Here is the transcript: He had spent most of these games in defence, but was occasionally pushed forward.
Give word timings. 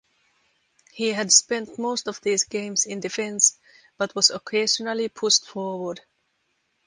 He 0.93 1.09
had 1.09 1.31
spent 1.31 1.77
most 1.77 2.07
of 2.07 2.19
these 2.21 2.45
games 2.45 2.87
in 2.87 3.01
defence, 3.01 3.59
but 3.99 4.15
was 4.15 4.31
occasionally 4.31 5.09
pushed 5.09 5.45
forward. 5.47 6.01